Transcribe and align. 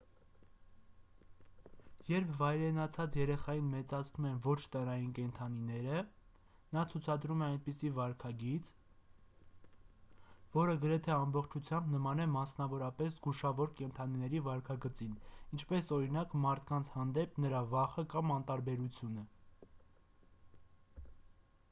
երբ 2.11 2.29
վայրենացած 2.37 3.15
երեխային 3.17 3.65
մեծացնում 3.73 4.25
են 4.29 4.39
ոչ 4.45 4.55
տնային 4.75 5.11
կենդանինեը 5.17 5.99
նա 6.77 6.85
ցուցադրում 6.93 7.43
է 7.43 7.45
այնպիսի 7.49 7.91
վարքագիծ 7.99 8.71
ֆիզիկական 8.71 9.75
առումով 9.81 10.57
որը 10.59 10.75
գրեթե 10.85 11.13
ամբողջությամբ 11.17 11.93
նման 11.97 12.23
է 12.25 12.27
մասնավորապես 12.37 13.17
զգուշավոր 13.17 13.73
կենդանիների 13.81 14.41
վարքագծին 14.49 15.11
ինչպես 15.59 15.91
օրինակ 15.99 16.33
մարդկանց 16.47 16.89
հանդեպ 16.97 17.37
նրա 17.45 17.61
վախը 17.75 18.07
կամ 18.15 18.33
անտարբերությունը: 18.39 19.27